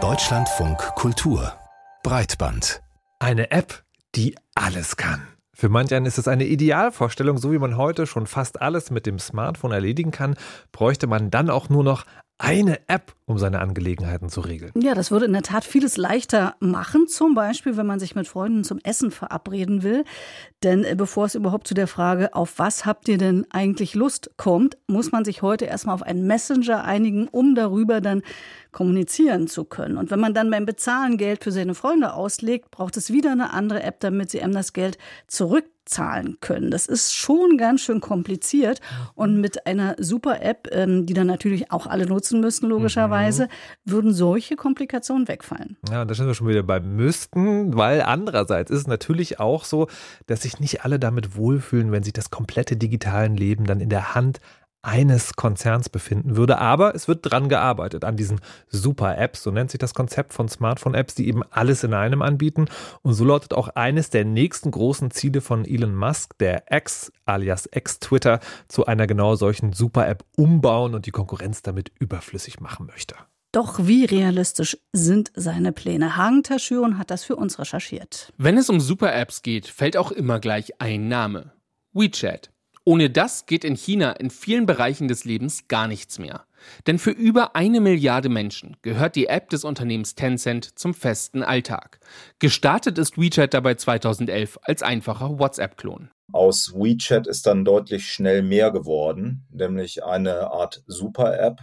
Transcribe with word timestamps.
Deutschlandfunk 0.00 0.78
Kultur 0.94 1.52
Breitband. 2.04 2.80
Eine 3.18 3.50
App, 3.50 3.82
die 4.14 4.36
alles 4.54 4.96
kann. 4.96 5.26
Für 5.52 5.68
manch 5.68 5.92
einen 5.92 6.06
ist 6.06 6.16
es 6.16 6.28
eine 6.28 6.44
Idealvorstellung, 6.44 7.38
so 7.38 7.50
wie 7.50 7.58
man 7.58 7.76
heute 7.76 8.06
schon 8.06 8.28
fast 8.28 8.62
alles 8.62 8.92
mit 8.92 9.04
dem 9.04 9.18
Smartphone 9.18 9.72
erledigen 9.72 10.12
kann, 10.12 10.36
bräuchte 10.70 11.08
man 11.08 11.32
dann 11.32 11.50
auch 11.50 11.70
nur 11.70 11.82
noch 11.82 12.04
eine 12.38 12.78
App, 12.88 13.14
um 13.26 13.36
seine 13.36 13.58
Angelegenheiten 13.58 14.28
zu 14.28 14.40
regeln. 14.40 14.72
Ja, 14.80 14.94
das 14.94 15.10
würde 15.10 15.26
in 15.26 15.32
der 15.32 15.42
Tat 15.42 15.64
vieles 15.64 15.96
leichter 15.96 16.54
machen. 16.60 17.08
Zum 17.08 17.34
Beispiel, 17.34 17.76
wenn 17.76 17.86
man 17.86 17.98
sich 17.98 18.14
mit 18.14 18.28
Freunden 18.28 18.62
zum 18.62 18.78
Essen 18.84 19.10
verabreden 19.10 19.82
will. 19.82 20.04
Denn 20.62 20.84
äh, 20.84 20.94
bevor 20.96 21.26
es 21.26 21.34
überhaupt 21.34 21.66
zu 21.66 21.74
der 21.74 21.88
Frage, 21.88 22.34
auf 22.34 22.58
was 22.58 22.86
habt 22.86 23.08
ihr 23.08 23.18
denn 23.18 23.44
eigentlich 23.50 23.94
Lust, 23.94 24.30
kommt, 24.36 24.78
muss 24.86 25.10
man 25.10 25.24
sich 25.24 25.42
heute 25.42 25.64
erstmal 25.64 25.96
auf 25.96 26.02
einen 26.02 26.26
Messenger 26.28 26.84
einigen, 26.84 27.26
um 27.26 27.56
darüber 27.56 28.00
dann 28.00 28.22
kommunizieren 28.70 29.48
zu 29.48 29.64
können. 29.64 29.96
Und 29.96 30.12
wenn 30.12 30.20
man 30.20 30.34
dann 30.34 30.50
beim 30.50 30.64
Bezahlen 30.64 31.16
Geld 31.16 31.42
für 31.42 31.50
seine 31.50 31.74
Freunde 31.74 32.14
auslegt, 32.14 32.70
braucht 32.70 32.96
es 32.96 33.12
wieder 33.12 33.32
eine 33.32 33.52
andere 33.52 33.82
App, 33.82 33.98
damit 34.00 34.30
sie 34.30 34.40
einem 34.42 34.54
das 34.54 34.72
Geld 34.72 34.96
zurückzahlen 35.88 36.38
können. 36.40 36.70
Das 36.70 36.86
ist 36.86 37.14
schon 37.14 37.56
ganz 37.58 37.80
schön 37.80 38.00
kompliziert. 38.00 38.80
Und 39.14 39.40
mit 39.40 39.66
einer 39.66 39.96
super 39.98 40.42
App, 40.42 40.68
ähm, 40.72 41.06
die 41.06 41.14
dann 41.14 41.26
natürlich 41.26 41.72
auch 41.72 41.86
alle 41.86 42.06
nutzen 42.06 42.40
müssen, 42.40 42.68
logischerweise, 42.68 43.44
mhm. 43.44 43.90
würden 43.90 44.12
solche 44.12 44.56
Komplikationen 44.56 45.28
wegfallen. 45.28 45.76
Ja, 45.90 46.04
da 46.04 46.14
sind 46.14 46.26
wir 46.26 46.34
schon 46.34 46.48
wieder 46.48 46.62
beim 46.62 46.96
Müssten, 46.96 47.76
weil 47.76 48.02
andererseits 48.02 48.70
ist 48.70 48.80
es 48.80 48.86
natürlich 48.86 49.40
auch 49.40 49.64
so, 49.64 49.88
dass 50.26 50.42
sich 50.42 50.60
nicht 50.60 50.84
alle 50.84 50.98
damit 50.98 51.36
wohlfühlen, 51.36 51.92
wenn 51.92 52.02
sie 52.02 52.12
das 52.12 52.30
komplette 52.30 52.76
digitalen 52.76 53.36
Leben 53.36 53.64
dann 53.64 53.80
in 53.80 53.88
der 53.88 54.14
Hand 54.14 54.40
eines 54.82 55.34
Konzerns 55.34 55.88
befinden 55.88 56.36
würde. 56.36 56.58
Aber 56.58 56.94
es 56.94 57.08
wird 57.08 57.20
dran 57.22 57.48
gearbeitet, 57.48 58.04
an 58.04 58.16
diesen 58.16 58.40
Super-Apps, 58.68 59.42
so 59.42 59.50
nennt 59.50 59.70
sich 59.70 59.78
das 59.78 59.94
Konzept 59.94 60.32
von 60.32 60.48
Smartphone-Apps, 60.48 61.14
die 61.14 61.28
eben 61.28 61.42
alles 61.50 61.84
in 61.84 61.94
einem 61.94 62.22
anbieten. 62.22 62.66
Und 63.02 63.14
so 63.14 63.24
lautet 63.24 63.54
auch 63.54 63.68
eines 63.68 64.10
der 64.10 64.24
nächsten 64.24 64.70
großen 64.70 65.10
Ziele 65.10 65.40
von 65.40 65.64
Elon 65.64 65.94
Musk, 65.94 66.38
der 66.38 66.64
X 66.70 67.12
alias 67.24 67.68
X-Twitter, 67.72 68.40
zu 68.68 68.86
einer 68.86 69.06
genau 69.06 69.34
solchen 69.34 69.72
Super-App 69.72 70.24
umbauen 70.36 70.94
und 70.94 71.06
die 71.06 71.10
Konkurrenz 71.10 71.62
damit 71.62 71.90
überflüssig 71.98 72.60
machen 72.60 72.86
möchte. 72.86 73.14
Doch 73.52 73.78
wie 73.86 74.04
realistisch 74.04 74.76
sind 74.92 75.32
seine 75.34 75.72
Pläne? 75.72 76.16
Hagen 76.16 76.42
Taschüren 76.42 76.98
hat 76.98 77.10
das 77.10 77.24
für 77.24 77.36
uns 77.36 77.58
recherchiert. 77.58 78.32
Wenn 78.36 78.58
es 78.58 78.68
um 78.68 78.78
Super-Apps 78.78 79.42
geht, 79.42 79.66
fällt 79.66 79.96
auch 79.96 80.12
immer 80.12 80.38
gleich 80.38 80.80
ein 80.80 81.08
Name. 81.08 81.52
WeChat. 81.94 82.50
Ohne 82.88 83.10
das 83.10 83.44
geht 83.44 83.64
in 83.64 83.74
China 83.74 84.12
in 84.12 84.30
vielen 84.30 84.64
Bereichen 84.64 85.08
des 85.08 85.26
Lebens 85.26 85.68
gar 85.68 85.88
nichts 85.88 86.18
mehr. 86.18 86.46
Denn 86.86 86.98
für 86.98 87.10
über 87.10 87.54
eine 87.54 87.82
Milliarde 87.82 88.30
Menschen 88.30 88.78
gehört 88.80 89.14
die 89.14 89.26
App 89.26 89.50
des 89.50 89.64
Unternehmens 89.64 90.14
Tencent 90.14 90.78
zum 90.78 90.94
festen 90.94 91.42
Alltag. 91.42 92.00
Gestartet 92.38 92.96
ist 92.96 93.18
WeChat 93.18 93.52
dabei 93.52 93.74
2011 93.74 94.58
als 94.62 94.82
einfacher 94.82 95.38
WhatsApp-Klon. 95.38 96.08
Aus 96.32 96.72
WeChat 96.74 97.26
ist 97.26 97.46
dann 97.46 97.66
deutlich 97.66 98.10
schnell 98.10 98.40
mehr 98.40 98.70
geworden, 98.70 99.46
nämlich 99.50 100.02
eine 100.02 100.50
Art 100.50 100.82
Super-App, 100.86 101.60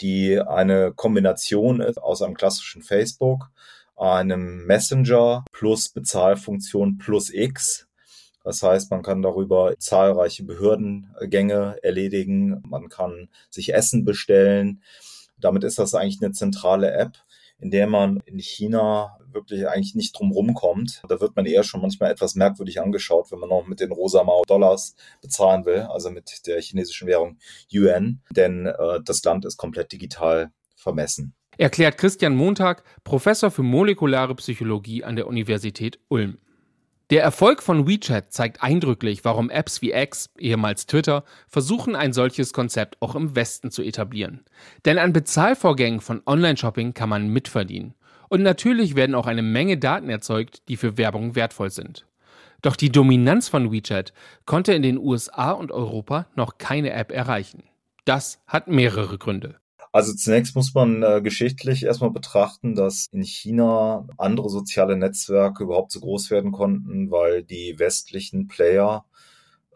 die 0.00 0.40
eine 0.40 0.94
Kombination 0.94 1.82
ist 1.82 1.98
aus 1.98 2.22
einem 2.22 2.36
klassischen 2.36 2.80
Facebook, 2.80 3.50
einem 3.96 4.64
Messenger 4.64 5.44
plus 5.52 5.90
Bezahlfunktion 5.90 6.96
plus 6.96 7.28
X 7.28 7.86
das 8.44 8.62
heißt, 8.62 8.90
man 8.90 9.02
kann 9.02 9.22
darüber 9.22 9.74
zahlreiche 9.78 10.44
Behördengänge 10.44 11.78
erledigen, 11.82 12.62
man 12.68 12.90
kann 12.90 13.30
sich 13.48 13.74
Essen 13.74 14.04
bestellen. 14.04 14.82
Damit 15.38 15.64
ist 15.64 15.78
das 15.78 15.94
eigentlich 15.94 16.22
eine 16.22 16.32
zentrale 16.32 16.92
App, 16.92 17.16
in 17.58 17.70
der 17.70 17.86
man 17.86 18.20
in 18.26 18.38
China 18.38 19.18
wirklich 19.32 19.66
eigentlich 19.66 19.94
nicht 19.94 20.12
drum 20.18 20.54
kommt. 20.54 21.02
Da 21.08 21.20
wird 21.20 21.34
man 21.36 21.46
eher 21.46 21.64
schon 21.64 21.80
manchmal 21.80 22.12
etwas 22.12 22.34
merkwürdig 22.34 22.80
angeschaut, 22.82 23.32
wenn 23.32 23.38
man 23.38 23.48
noch 23.48 23.66
mit 23.66 23.80
den 23.80 23.90
rosa 23.90 24.24
Dollars 24.46 24.94
bezahlen 25.22 25.64
will, 25.64 25.80
also 25.80 26.10
mit 26.10 26.46
der 26.46 26.60
chinesischen 26.60 27.08
Währung 27.08 27.38
Yuan, 27.72 28.20
denn 28.30 28.66
äh, 28.66 29.00
das 29.02 29.24
Land 29.24 29.46
ist 29.46 29.56
komplett 29.56 29.90
digital 29.90 30.52
vermessen. 30.76 31.34
Erklärt 31.56 31.96
Christian 31.98 32.36
Montag, 32.36 32.82
Professor 33.04 33.50
für 33.50 33.62
molekulare 33.62 34.34
Psychologie 34.34 35.02
an 35.02 35.16
der 35.16 35.28
Universität 35.28 35.98
Ulm. 36.08 36.38
Der 37.10 37.22
Erfolg 37.22 37.62
von 37.62 37.86
WeChat 37.86 38.32
zeigt 38.32 38.62
eindrücklich, 38.62 39.26
warum 39.26 39.50
Apps 39.50 39.82
wie 39.82 39.92
X, 39.92 40.30
ehemals 40.38 40.86
Twitter, 40.86 41.24
versuchen, 41.48 41.94
ein 41.96 42.14
solches 42.14 42.54
Konzept 42.54 42.96
auch 43.00 43.14
im 43.14 43.36
Westen 43.36 43.70
zu 43.70 43.82
etablieren. 43.82 44.42
Denn 44.86 44.98
an 44.98 45.12
Bezahlvorgängen 45.12 46.00
von 46.00 46.22
Online-Shopping 46.24 46.94
kann 46.94 47.10
man 47.10 47.28
mitverdienen. 47.28 47.94
Und 48.30 48.42
natürlich 48.42 48.96
werden 48.96 49.14
auch 49.14 49.26
eine 49.26 49.42
Menge 49.42 49.76
Daten 49.76 50.08
erzeugt, 50.08 50.62
die 50.68 50.78
für 50.78 50.96
Werbung 50.96 51.34
wertvoll 51.34 51.70
sind. 51.70 52.06
Doch 52.62 52.74
die 52.74 52.90
Dominanz 52.90 53.48
von 53.48 53.70
WeChat 53.70 54.14
konnte 54.46 54.72
in 54.72 54.82
den 54.82 54.96
USA 54.96 55.52
und 55.52 55.72
Europa 55.72 56.26
noch 56.34 56.56
keine 56.56 56.92
App 56.94 57.12
erreichen. 57.12 57.64
Das 58.06 58.40
hat 58.46 58.66
mehrere 58.66 59.18
Gründe. 59.18 59.56
Also 59.94 60.12
zunächst 60.12 60.56
muss 60.56 60.74
man 60.74 61.04
äh, 61.04 61.20
geschichtlich 61.22 61.84
erstmal 61.84 62.10
betrachten, 62.10 62.74
dass 62.74 63.06
in 63.12 63.22
China 63.22 64.08
andere 64.18 64.50
soziale 64.50 64.96
Netzwerke 64.96 65.62
überhaupt 65.62 65.92
so 65.92 66.00
groß 66.00 66.32
werden 66.32 66.50
konnten, 66.50 67.12
weil 67.12 67.44
die 67.44 67.78
westlichen 67.78 68.48
Player 68.48 69.04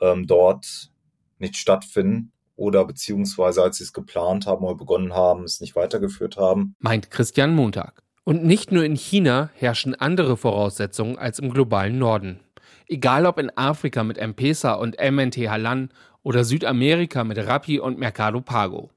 ähm, 0.01 0.27
dort 0.27 0.91
nicht 1.39 1.57
stattfinden 1.57 2.33
oder 2.57 2.85
beziehungsweise 2.85 3.63
als 3.63 3.77
sie 3.77 3.85
es 3.85 3.93
geplant 3.93 4.49
haben 4.49 4.65
oder 4.65 4.75
begonnen 4.75 5.13
haben, 5.13 5.45
es 5.45 5.61
nicht 5.61 5.77
weitergeführt 5.77 6.37
haben. 6.37 6.75
Meint 6.81 7.13
Christian 7.13 7.55
Montag. 7.55 8.03
Und 8.25 8.45
nicht 8.45 8.73
nur 8.73 8.83
in 8.83 8.97
China 8.97 9.51
herrschen 9.55 9.95
andere 9.95 10.37
Voraussetzungen 10.37 11.17
als 11.17 11.39
im 11.39 11.51
globalen 11.51 11.97
Norden. 11.97 12.41
Egal 12.89 13.25
ob 13.25 13.39
in 13.39 13.57
Afrika 13.57 14.03
mit 14.03 14.19
M-Pesa 14.19 14.73
und 14.73 14.97
MNT 14.99 15.37
Halan 15.49 15.91
oder 16.25 16.43
Südamerika 16.43 17.23
mit 17.23 17.39
Rappi 17.39 17.79
und 17.79 18.01
Mercado 18.01 18.41
Pago. 18.41 18.91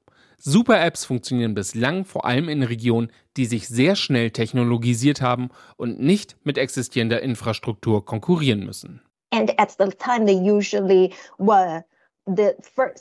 Super-Apps 0.44 1.04
funktionieren 1.04 1.54
bislang 1.54 2.04
vor 2.04 2.24
allem 2.24 2.48
in 2.48 2.64
Regionen, 2.64 3.12
die 3.36 3.46
sich 3.46 3.68
sehr 3.68 3.94
schnell 3.94 4.32
technologisiert 4.32 5.22
haben 5.22 5.50
und 5.76 6.00
nicht 6.00 6.34
mit 6.42 6.58
existierender 6.58 7.22
Infrastruktur 7.22 8.04
konkurrieren 8.04 8.64
müssen. 8.64 9.02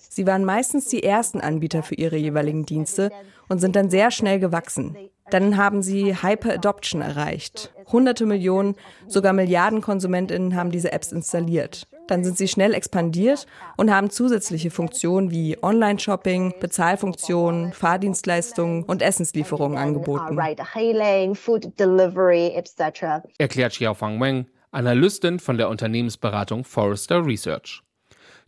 Sie 0.10 0.28
waren 0.28 0.46
meistens 0.46 0.88
die 0.88 1.02
ersten 1.02 1.42
Anbieter 1.42 1.82
für 1.82 1.96
ihre 1.96 2.18
jeweiligen 2.18 2.68
Dienste 2.68 3.12
und 3.50 3.58
sind 3.58 3.76
dann 3.76 3.90
sehr 3.90 4.12
schnell 4.12 4.40
gewachsen. 4.40 4.96
Dann 5.32 5.58
haben 5.58 5.82
sie 5.82 6.22
Hyper-Adoption 6.22 7.02
erreicht. 7.02 7.74
Hunderte 7.92 8.28
Millionen, 8.28 8.76
sogar 9.08 9.34
Milliarden 9.34 9.82
Konsumentinnen 9.82 10.56
haben 10.56 10.70
diese 10.70 10.92
Apps 10.92 11.12
installiert. 11.12 11.88
Dann 12.12 12.26
sind 12.26 12.38
sie 12.38 12.50
schnell 12.50 12.74
expandiert 12.74 13.48
und 13.78 13.90
haben 13.90 14.10
zusätzliche 14.10 14.70
Funktionen 14.70 15.32
wie 15.32 15.58
Online-Shopping, 15.64 16.56
Bezahlfunktionen, 16.60 17.72
Fahrdienstleistungen 17.72 18.84
und 18.84 19.02
Essenslieferungen 19.02 19.78
angeboten. 19.78 20.36
Erklärt 23.38 23.72
Xiaofang 23.72 24.20
Wang, 24.20 24.48
Analystin 24.72 25.40
von 25.40 25.58
der 25.58 25.70
Unternehmensberatung 25.70 26.66
Forrester 26.66 27.26
Research. 27.26 27.82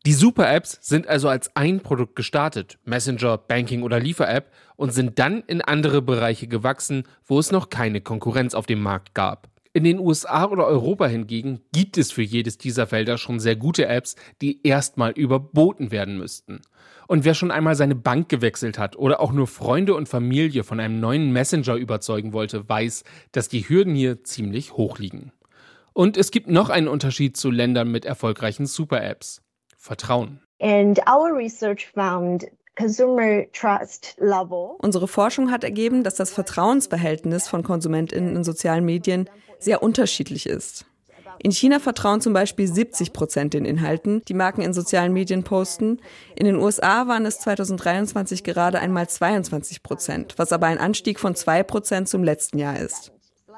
Die 0.06 0.12
Super-Apps 0.12 0.80
sind 0.82 1.08
also 1.08 1.30
als 1.30 1.50
ein 1.56 1.80
Produkt 1.80 2.18
gestartet, 2.18 2.78
Messenger, 2.84 3.38
Banking 3.38 3.84
oder 3.84 3.98
Liefer-App, 3.98 4.52
und 4.76 4.92
sind 4.92 5.20
dann 5.20 5.42
in 5.48 5.62
andere 5.62 6.02
Bereiche 6.02 6.48
gewachsen, 6.48 7.04
wo 7.26 7.40
es 7.40 7.54
noch 7.54 7.70
keine 7.70 8.02
Konkurrenz 8.02 8.56
auf 8.56 8.66
dem 8.66 8.82
Markt 8.82 9.14
gab. 9.14 9.53
In 9.76 9.84
den 9.84 9.98
USA 9.98 10.46
oder 10.46 10.68
Europa 10.68 11.08
hingegen 11.08 11.62
gibt 11.72 11.98
es 11.98 12.12
für 12.12 12.22
jedes 12.22 12.60
dieser 12.60 12.86
Felder 12.86 13.18
schon 13.18 13.40
sehr 13.40 13.56
gute 13.56 13.88
Apps, 13.88 14.16
die 14.40 14.62
erstmal 14.62 15.14
überboten 15.14 15.90
werden 15.90 16.16
müssten. 16.16 16.62
Und 17.08 17.26
wer 17.26 17.34
schon 17.34 17.50
einmal 17.50 17.74
seine 17.74 17.96
Bank 17.96 18.30
gewechselt 18.30 18.78
hat 18.78 18.96
oder 18.96 19.20
auch 19.20 19.32
nur 19.32 19.48
Freunde 19.48 19.96
und 19.96 20.08
Familie 20.08 20.64
von 20.64 20.80
einem 20.80 21.00
neuen 21.00 21.32
Messenger 21.34 21.76
überzeugen 21.76 22.34
wollte, 22.34 22.70
weiß, 22.70 23.04
dass 23.32 23.50
die 23.50 23.68
Hürden 23.68 23.96
hier 23.96 24.24
ziemlich 24.24 24.74
hoch 24.74 25.00
liegen. 25.00 25.32
Und 25.94 26.18
es 26.18 26.30
gibt 26.30 26.50
noch 26.50 26.70
einen 26.70 26.88
Unterschied 26.88 27.36
zu 27.36 27.50
Ländern 27.50 27.92
mit 27.92 28.06
erfolgreichen 28.06 28.68
Super-Apps. 28.68 29.42
Vertrauen. 29.76 30.40
And 30.62 31.00
our 31.10 31.36
research 31.36 31.88
found 31.88 32.46
Unsere 34.80 35.08
Forschung 35.08 35.52
hat 35.52 35.64
ergeben, 35.64 36.04
dass 36.04 36.16
das 36.16 36.32
Vertrauensverhältnis 36.32 37.48
von 37.48 37.64
KonsumentInnen 37.64 38.36
in 38.36 38.44
sozialen 38.44 38.86
Medien 38.86 39.30
sehr 39.60 39.84
unterschiedlich 39.84 40.48
ist. 40.48 40.86
In 41.40 41.52
China 41.52 41.80
vertrauen 41.80 42.22
zum 42.22 42.34
Beispiel 42.34 42.68
70 42.68 43.12
Prozent 43.14 43.54
den 43.54 43.66
Inhalten, 43.66 44.22
die 44.28 44.34
Marken 44.34 44.62
in 44.62 44.74
sozialen 44.74 45.14
Medien 45.14 45.44
posten. 45.44 46.00
In 46.36 46.46
den 46.46 46.56
USA 46.56 47.08
waren 47.08 47.26
es 47.26 47.40
2023 47.40 48.44
gerade 48.44 48.80
einmal 48.80 49.10
22 49.10 49.84
Prozent, 49.84 50.36
was 50.38 50.54
aber 50.54 50.68
ein 50.68 50.78
Anstieg 50.78 51.20
von 51.20 51.36
zwei 51.36 51.64
Prozent 51.64 52.08
zum 52.08 52.24
letzten 52.24 52.60
Jahr 52.60 52.80
ist. 52.80 53.12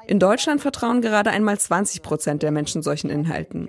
In 0.06 0.18
Deutschland 0.18 0.60
vertrauen 0.60 1.00
gerade 1.00 1.30
einmal 1.30 1.58
20 1.58 2.02
Prozent 2.02 2.42
der 2.42 2.50
Menschen 2.50 2.82
solchen 2.82 3.10
Inhalten. 3.10 3.68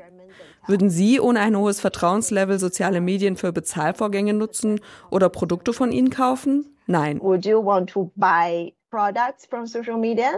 Würden 0.68 0.90
Sie 0.90 1.20
ohne 1.22 1.40
ein 1.40 1.56
hohes 1.56 1.80
Vertrauenslevel 1.80 2.60
soziale 2.60 3.00
Medien 3.00 3.38
für 3.38 3.54
Bezahlvorgänge 3.54 4.34
nutzen 4.34 4.82
oder 5.10 5.30
Produkte 5.30 5.72
von 5.72 5.94
ihnen 5.94 6.10
kaufen? 6.10 6.76
Nein. 6.88 7.22
Would 7.22 7.46
you 7.46 7.64
want 7.64 7.90
to 7.92 8.12
buy 8.16 8.74
products 8.90 9.46
from 9.46 9.66
social 9.66 9.98
media? 9.98 10.34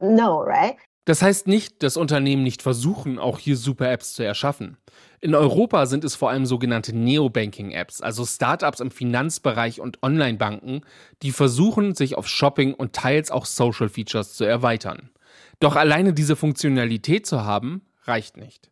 No, 0.00 0.42
right? 0.42 0.76
Das 1.06 1.22
heißt 1.22 1.46
nicht, 1.46 1.82
dass 1.82 1.96
Unternehmen 1.96 2.42
nicht 2.42 2.62
versuchen, 2.62 3.18
auch 3.18 3.38
hier 3.38 3.56
Super-Apps 3.56 4.12
zu 4.12 4.22
erschaffen. 4.22 4.76
In 5.20 5.34
Europa 5.34 5.86
sind 5.86 6.04
es 6.04 6.14
vor 6.14 6.28
allem 6.30 6.44
sogenannte 6.44 6.94
Neobanking-Apps, 6.94 8.02
also 8.02 8.26
Startups 8.26 8.80
im 8.80 8.90
Finanzbereich 8.90 9.80
und 9.80 10.02
Online-Banken, 10.02 10.82
die 11.22 11.32
versuchen, 11.32 11.94
sich 11.94 12.18
auf 12.18 12.28
Shopping 12.28 12.74
und 12.74 12.92
teils 12.92 13.30
auch 13.30 13.46
Social-Features 13.46 14.34
zu 14.34 14.44
erweitern. 14.44 15.10
Doch 15.58 15.76
alleine 15.76 16.12
diese 16.12 16.36
Funktionalität 16.36 17.26
zu 17.26 17.44
haben, 17.44 17.82
reicht 18.04 18.36
nicht. 18.36 18.70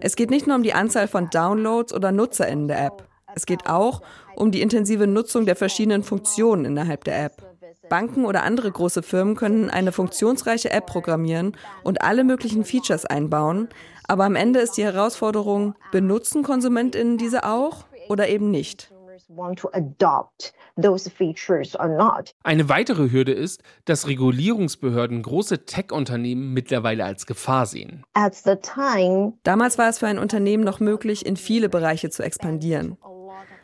Es 0.00 0.16
geht 0.16 0.30
nicht 0.30 0.46
nur 0.46 0.56
um 0.56 0.62
die 0.62 0.72
Anzahl 0.72 1.06
von 1.06 1.28
Downloads 1.30 1.92
oder 1.92 2.12
NutzerInnen 2.12 2.68
der 2.68 2.84
App. 2.86 3.04
Es 3.34 3.46
geht 3.46 3.68
auch 3.68 4.02
um 4.34 4.50
die 4.50 4.62
intensive 4.62 5.06
Nutzung 5.06 5.46
der 5.46 5.56
verschiedenen 5.56 6.02
Funktionen 6.02 6.64
innerhalb 6.64 7.04
der 7.04 7.24
App. 7.24 7.42
Banken 7.88 8.24
oder 8.24 8.42
andere 8.44 8.70
große 8.70 9.02
Firmen 9.02 9.36
können 9.36 9.68
eine 9.68 9.92
funktionsreiche 9.92 10.70
App 10.70 10.86
programmieren 10.86 11.56
und 11.82 12.02
alle 12.02 12.24
möglichen 12.24 12.64
Features 12.64 13.04
einbauen, 13.04 13.68
aber 14.06 14.24
am 14.24 14.36
Ende 14.36 14.60
ist 14.60 14.76
die 14.76 14.84
Herausforderung, 14.84 15.74
benutzen 15.92 16.42
Konsumentinnen 16.42 17.18
diese 17.18 17.44
auch 17.44 17.84
oder 18.08 18.28
eben 18.28 18.50
nicht? 18.50 18.89
Eine 22.42 22.68
weitere 22.68 23.10
Hürde 23.10 23.32
ist, 23.32 23.62
dass 23.84 24.08
Regulierungsbehörden 24.08 25.22
große 25.22 25.66
Tech-Unternehmen 25.66 26.52
mittlerweile 26.52 27.04
als 27.04 27.26
Gefahr 27.26 27.66
sehen. 27.66 28.04
Damals 29.42 29.78
war 29.78 29.88
es 29.88 30.00
für 30.00 30.08
ein 30.08 30.18
Unternehmen 30.18 30.64
noch 30.64 30.80
möglich, 30.80 31.24
in 31.24 31.36
viele 31.36 31.68
Bereiche 31.68 32.10
zu 32.10 32.22
expandieren. 32.24 32.96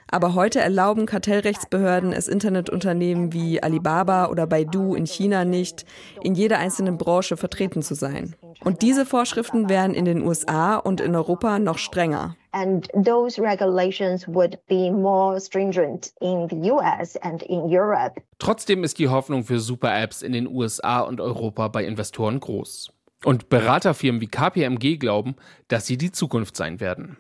Aber 0.08 0.34
heute 0.34 0.60
erlauben 0.60 1.06
Kartellrechtsbehörden 1.06 2.12
es 2.12 2.28
Internetunternehmen 2.28 3.32
wie 3.32 3.62
Alibaba 3.62 4.26
oder 4.26 4.46
Baidu 4.46 4.94
in 4.94 5.06
China 5.06 5.44
nicht, 5.44 5.84
in 6.22 6.34
jeder 6.34 6.58
einzelnen 6.58 6.96
Branche 6.96 7.36
vertreten 7.36 7.82
zu 7.82 7.94
sein. 7.94 8.36
Und 8.64 8.82
diese 8.82 9.04
Vorschriften 9.04 9.68
wären 9.68 9.94
in 9.94 10.04
den 10.04 10.22
USA 10.22 10.76
und 10.76 11.00
in 11.00 11.14
Europa 11.14 11.58
noch 11.58 11.78
strenger. 11.78 12.36
And 12.52 12.88
those 13.04 13.40
regulations 13.40 14.26
would 14.28 14.58
be 14.66 14.90
more 14.90 15.38
stringent 15.38 16.12
in 16.20 16.48
the 16.48 16.70
US 16.70 17.16
and 17.18 17.42
in 17.42 17.60
Europe. 17.64 18.22
Trotzdem 18.38 18.82
ist 18.82 18.98
die 18.98 19.08
Hoffnung 19.08 19.44
für 19.44 19.58
Super-Apps 19.58 20.22
in 20.22 20.32
den 20.32 20.46
USA 20.46 21.00
und 21.00 21.20
Europa 21.20 21.68
bei 21.68 21.84
Investoren 21.84 22.40
groß. 22.40 22.92
Und 23.24 23.48
Beraterfirmen 23.48 24.20
wie 24.20 24.28
KPMG 24.28 24.98
glauben, 24.98 25.36
dass 25.68 25.86
sie 25.86 25.98
die 25.98 26.12
Zukunft 26.12 26.56
sein 26.56 26.80
werden. 26.80 27.18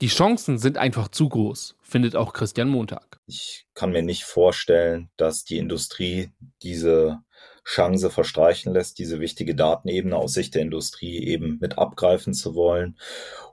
Die 0.00 0.08
Chancen 0.08 0.58
sind 0.58 0.78
einfach 0.78 1.08
zu 1.08 1.28
groß, 1.28 1.76
findet 1.82 2.16
auch 2.16 2.32
Christian 2.32 2.68
Montag. 2.68 3.20
Ich 3.26 3.66
kann 3.74 3.92
mir 3.92 4.02
nicht 4.02 4.24
vorstellen, 4.24 5.10
dass 5.16 5.44
die 5.44 5.58
Industrie 5.58 6.30
diese 6.62 7.20
Chance 7.64 8.10
verstreichen 8.10 8.72
lässt, 8.72 8.98
diese 8.98 9.20
wichtige 9.20 9.54
Datenebene 9.54 10.16
aus 10.16 10.32
Sicht 10.32 10.54
der 10.54 10.62
Industrie 10.62 11.24
eben 11.24 11.58
mit 11.60 11.78
abgreifen 11.78 12.34
zu 12.34 12.54
wollen. 12.54 12.98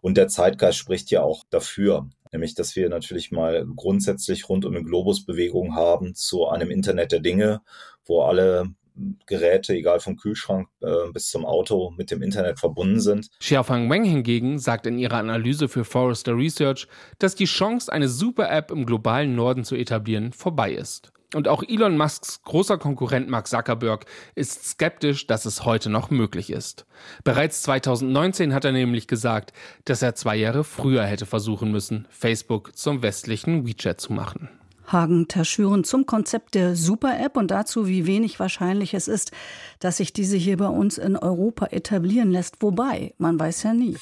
Und 0.01 0.17
der 0.17 0.27
Zeitgeist 0.27 0.79
spricht 0.79 1.11
ja 1.11 1.21
auch 1.21 1.43
dafür, 1.49 2.09
nämlich 2.31 2.55
dass 2.55 2.75
wir 2.75 2.89
natürlich 2.89 3.31
mal 3.31 3.67
grundsätzlich 3.75 4.49
rund 4.49 4.65
um 4.65 4.73
die 4.73 4.83
Globusbewegung 4.83 5.75
haben 5.75 6.15
zu 6.15 6.47
einem 6.47 6.71
Internet 6.71 7.11
der 7.11 7.19
Dinge, 7.19 7.61
wo 8.05 8.23
alle 8.23 8.73
Geräte, 9.25 9.73
egal 9.73 9.99
vom 9.99 10.17
Kühlschrank 10.17 10.67
äh, 10.81 11.11
bis 11.13 11.29
zum 11.29 11.45
Auto, 11.45 11.91
mit 11.97 12.11
dem 12.11 12.21
Internet 12.21 12.59
verbunden 12.59 12.99
sind. 12.99 13.29
Xiaofang 13.39 13.89
Wang 13.89 14.03
hingegen 14.03 14.59
sagt 14.59 14.85
in 14.85 14.97
ihrer 14.97 15.17
Analyse 15.17 15.67
für 15.67 15.85
Forrester 15.85 16.35
Research, 16.35 16.87
dass 17.17 17.35
die 17.35 17.45
Chance, 17.45 17.91
eine 17.91 18.09
Super-App 18.09 18.71
im 18.71 18.85
globalen 18.85 19.35
Norden 19.35 19.63
zu 19.63 19.75
etablieren, 19.75 20.31
vorbei 20.33 20.73
ist. 20.73 21.11
Und 21.35 21.47
auch 21.47 21.61
Elon 21.61 21.95
Musks 21.95 22.41
großer 22.41 22.79
Konkurrent 22.79 23.29
Mark 23.29 23.47
Zuckerberg 23.47 24.05
ist 24.33 24.67
skeptisch, 24.67 25.27
dass 25.27 25.45
es 25.45 25.63
heute 25.63 25.91
noch 25.91 26.09
möglich 26.09 26.49
ist. 26.49 26.87
Bereits 27.23 27.61
2019 27.61 28.53
hat 28.53 28.65
er 28.65 28.71
nämlich 28.71 29.07
gesagt, 29.07 29.53
dass 29.85 30.01
er 30.01 30.15
zwei 30.15 30.35
Jahre 30.35 30.63
früher 30.63 31.03
hätte 31.03 31.27
versuchen 31.27 31.71
müssen, 31.71 32.07
Facebook 32.09 32.75
zum 32.75 33.03
westlichen 33.03 33.67
WeChat 33.67 34.01
zu 34.01 34.11
machen. 34.11 34.49
Hagen 34.91 35.27
Taschüren 35.27 35.83
zum 35.83 36.05
Konzept 36.05 36.55
der 36.55 36.75
Super-App 36.75 37.37
und 37.37 37.51
dazu, 37.51 37.87
wie 37.87 38.05
wenig 38.05 38.39
wahrscheinlich 38.39 38.93
es 38.93 39.07
ist, 39.07 39.31
dass 39.79 39.97
sich 39.97 40.13
diese 40.13 40.37
hier 40.37 40.57
bei 40.57 40.67
uns 40.67 40.97
in 40.97 41.15
Europa 41.15 41.67
etablieren 41.67 42.31
lässt. 42.31 42.61
Wobei, 42.61 43.13
man 43.17 43.39
weiß 43.39 43.63
ja 43.63 43.73
nie. 43.73 43.95